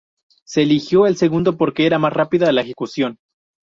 [0.45, 3.19] Se eligió el segundo porque era más rápida la ejecución.